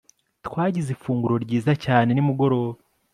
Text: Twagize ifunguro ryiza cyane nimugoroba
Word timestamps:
Twagize 0.45 0.89
ifunguro 0.95 1.35
ryiza 1.45 1.71
cyane 1.85 2.09
nimugoroba 2.11 2.77